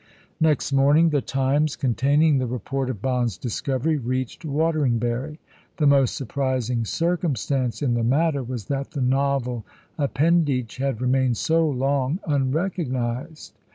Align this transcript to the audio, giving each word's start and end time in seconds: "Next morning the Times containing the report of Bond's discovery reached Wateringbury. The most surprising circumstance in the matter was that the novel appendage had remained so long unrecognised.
"Next 0.49 0.73
morning 0.73 1.09
the 1.09 1.21
Times 1.21 1.75
containing 1.75 2.39
the 2.39 2.47
report 2.47 2.89
of 2.89 3.03
Bond's 3.03 3.37
discovery 3.37 3.97
reached 3.97 4.41
Wateringbury. 4.43 5.37
The 5.77 5.85
most 5.85 6.15
surprising 6.15 6.85
circumstance 6.85 7.83
in 7.83 7.93
the 7.93 8.03
matter 8.03 8.41
was 8.41 8.65
that 8.65 8.89
the 8.89 9.01
novel 9.03 9.63
appendage 9.99 10.77
had 10.77 11.01
remained 11.01 11.37
so 11.37 11.69
long 11.69 12.19
unrecognised. 12.25 13.53